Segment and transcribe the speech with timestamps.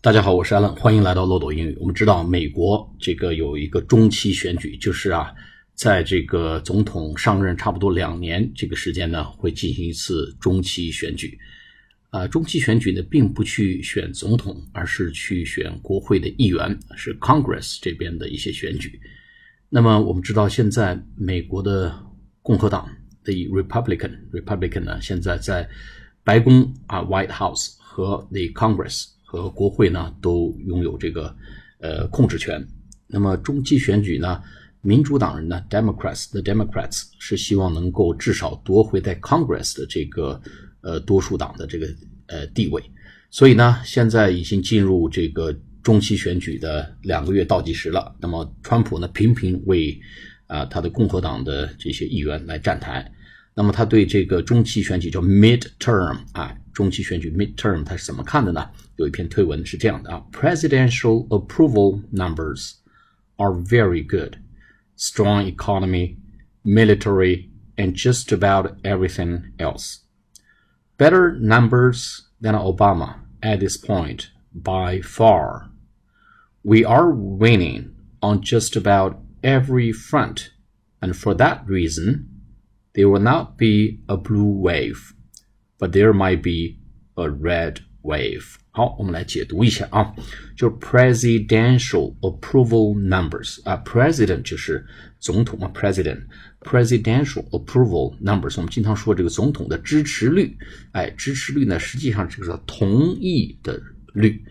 [0.00, 1.76] 大家好，我是 Allen，欢迎来到漏斗英语。
[1.80, 5.34] 我们知道美国这个有一个中期选举，就是啊，
[5.74, 11.36] 在这个总统上任差不多两年这个时间呢，会进行一次中期选举。
[12.10, 19.00] 啊，中期选举呢，并不去选总统，而是去选国会的议员，是 Congress 这边的一些选举。
[19.68, 21.92] 那么我们知道，现在美国的
[22.40, 22.88] 共和党
[23.24, 25.68] 的 Republican，Republican 呢，现在在
[26.22, 29.17] 白宫啊 White House 和 The Congress。
[29.30, 31.36] 和国会呢都拥有这个
[31.80, 32.66] 呃控制权。
[33.06, 34.42] 那么中期选举呢，
[34.80, 40.40] 民主党人呢，Democrats，the Democrats 是希望能够至少夺回在 Congress 的这个
[40.80, 41.86] 呃多数党的这个
[42.28, 42.82] 呃地位。
[43.30, 48.16] 所以呢，现在已经进入这个中期选举的两个月倒计时了。
[48.18, 50.00] 那么川普呢，频频为
[50.46, 53.12] 啊他的共和党的这些议员来站台。
[53.57, 58.67] 那么他对这个中期选举叫 midterm 啊，中期选举 midterm 他是怎么看的呢？
[58.95, 62.73] 有一篇推文是这样的啊：Presidential approval numbers
[63.37, 64.37] are very good,
[64.97, 66.17] strong economy,
[66.63, 69.97] military, and just about everything else.
[70.97, 75.69] Better numbers than Obama at this point by far.
[76.63, 80.51] We are winning on just about every front,
[81.01, 82.29] and for that reason,
[82.97, 85.13] there will not be a blue wave,
[85.77, 86.77] but there might be
[87.15, 88.55] a red wave.
[88.71, 90.13] 好，我们来解读一下啊，
[90.55, 94.83] 就是 presidential approval numbers 啊，president 就是
[95.19, 100.57] 总统嘛，president，presidential approval numbers，我们经常说这个总统的支持率，
[100.91, 103.79] 哎，支持率呢，实际上这个同意的
[104.13, 104.43] 率，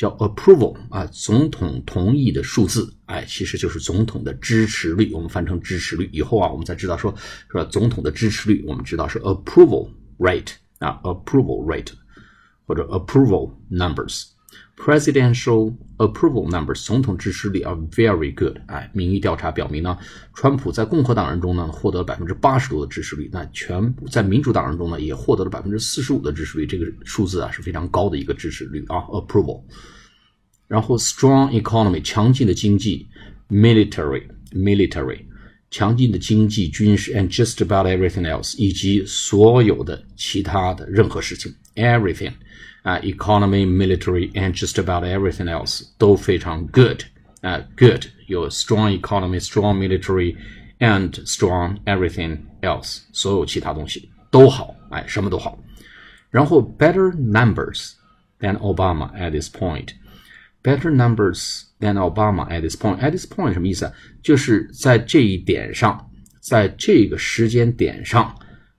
[0.00, 7.14] 叫 approval 啊，总统同意的数字，哎，其实就是总统的支持率，我们翻成支持率以后啊，我们才知道说，
[7.50, 7.62] 说？
[7.66, 11.92] 总统的支持率，我们知道是 approval rate 啊，approval rate。
[12.66, 14.26] 或者 approval numbers。
[14.76, 18.56] Presidential approval numbers，总统支持率 are very good。
[18.66, 19.98] 哎，民意调查表明呢，
[20.32, 29.62] 川普在共和党人中呢获得百分之八十多的支持率，那全部在民主党人中呢也获得了百分之四十五的支持率，这个数字啊是非常高的一个支持率啊，approval。
[30.66, 33.06] 然后 strong economy，强劲的经济
[33.50, 35.20] ；military，military，
[35.70, 42.33] 强劲的经济军事；and just about everything else，以及所有的其他的任何事情 ，everything。
[42.83, 47.01] 啊，economy, military, and just about everything else 都非常 good
[47.41, 50.35] 啊，good 有 strong economy, strong military,
[50.77, 55.57] and strong everything else 所有其他东西都好，哎，什么都好。
[56.29, 57.93] 然后 better numbers
[58.39, 59.93] than Obama at this point.
[60.61, 62.99] Better numbers than Obama at this point.
[62.99, 63.93] At this point 什么意思啊？
[64.21, 66.07] 就是在这一点上，
[66.39, 68.35] 在这个时间点上，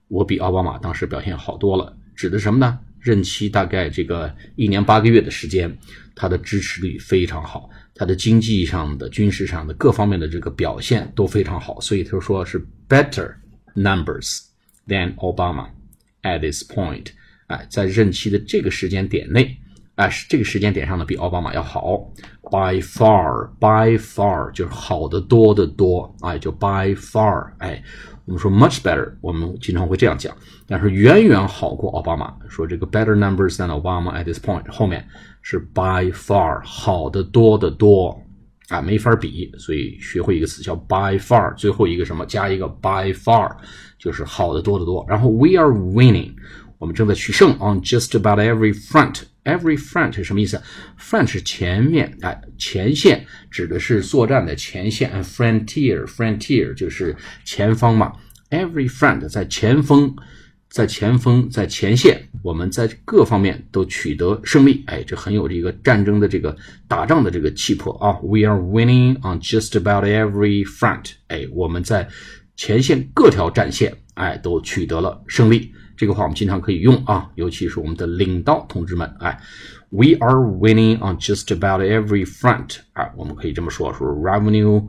[0.07, 1.93] 我比奥巴马当时表现好多了。
[2.15, 2.79] 指的什么呢？
[3.02, 5.76] 任期大概这个一年八个月的时间，
[6.14, 13.34] 他的支持率非常好，他的经济上的、军事上的各方面的这个表现都非常好，所以他说是 better
[13.74, 14.38] numbers
[14.86, 15.68] than Obama
[16.22, 17.06] at this point。
[17.48, 19.58] 哎，在任期的这个时间点内，
[19.96, 21.98] 哎，这个时间点上呢，比奥巴马要好
[22.50, 27.82] ，by far，by far 就是好的多的多，哎，就 by far，哎。
[28.24, 30.32] 我们说 much better，我们经常会这样讲，
[30.68, 32.32] 但是远远好过奥巴马。
[32.48, 35.04] 说这个 better numbers than Obama at this point，后面
[35.42, 38.16] 是 by far 好的多的多
[38.68, 39.52] 啊，没法比。
[39.58, 43.50] 所以学会一个词叫 by far，最后一个什么加一个 by far，
[43.98, 45.04] 就是好的多的多。
[45.08, 46.32] 然后 we are winning，
[46.82, 49.20] 我们正在取胜 on just about every front。
[49.44, 50.60] Every front 是什么意思
[50.98, 55.22] ？Front 是前面，哎，前线指的是作战的前线。
[55.22, 58.12] Frontier，frontier 就是前方嘛。
[58.50, 60.16] Every front 在前锋，
[60.70, 64.82] 在前锋，在前线，我们在各方面都取得胜利。
[64.88, 66.56] 哎，这很有这个战争的这个
[66.88, 68.18] 打仗的这个气魄啊。
[68.24, 71.12] We are winning on just about every front。
[71.28, 72.08] 哎，我们在
[72.56, 75.72] 前线各条战线，哎，都取得了胜利。
[75.95, 79.39] 这个话我们经常可以用啊，尤其是我们的领导同志们，哎，
[79.89, 84.87] We are winning on just about every front 啊，我们可以这么说，说 revenue，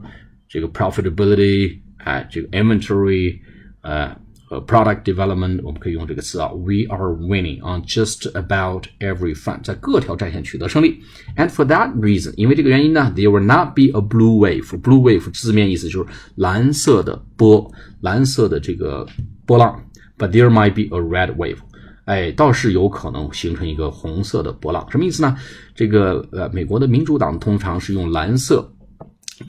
[0.49, 3.39] 这个 profitability，哎，这个 inventory，
[3.83, 4.17] 呃
[4.51, 11.01] 和 product development，我们可以用这个词啊，We are winning on just about every front，在各条战线取得胜利。
[11.37, 17.71] And for that reason，因为这个原因呢，there will not be a blue wave。blue wave 字面意思就是蓝色的波，
[18.01, 19.07] 蓝色的这个
[19.45, 19.85] 波浪。
[20.24, 21.58] But there might be a red wave，
[22.06, 25.36] 哎，倒是有可能形成一个红色的波浪，什么意思呢？
[25.76, 28.66] 这个呃，美国的民主党通常是用蓝色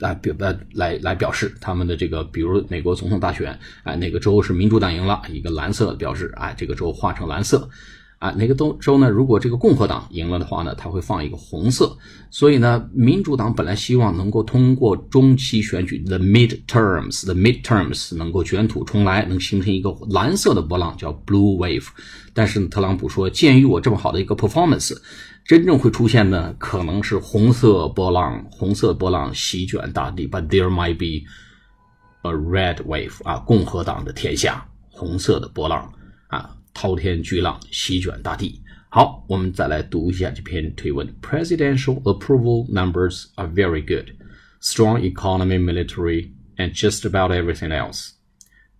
[0.01, 7.69] 来表呃来来表示他们的这个，比如美国总统大选，哎，哪个州是民主党赢了，一个蓝色的标志，哎，这个州画成蓝色。
[8.25, 9.07] 啊，哪个州州呢？
[9.07, 11.95] 如果这个共和党赢了的话呢，它会放一个红色。
[12.31, 21.85] 所以呢，民主党本来希望能够通过中期选举 （the midterms，the midterms 能够卷土重来，能形成一个蓝色的波浪，叫 blue wave。
[22.33, 24.97] 但是特朗普说，鉴于我这么好的一个 performance，
[25.45, 30.27] 真正会出现的可能是红色波浪，红色波浪席卷大地。
[30.27, 31.27] But there might be
[32.27, 35.93] a red wave 啊，共和党的天下，红色的波浪
[36.29, 36.55] 啊。
[36.74, 38.62] 滔天巨浪席卷大地。
[38.88, 41.06] 好，我们再来读一下这篇推文。
[41.22, 44.16] Presidential approval numbers are very good,
[44.60, 48.14] strong economy, military, and just about everything else.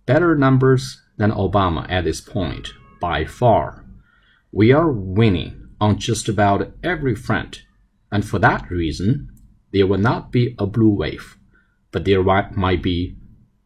[0.05, 3.85] Better numbers than Obama at this point by far.
[4.51, 7.61] We are winning on just about every front,
[8.09, 9.29] and for that reason,
[9.71, 11.37] there will not be a blue wave,
[11.91, 13.15] but there might be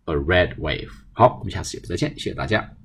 [0.06, 0.92] a red wave.
[1.14, 2.79] 好，我们下次节目再见，谢谢大家。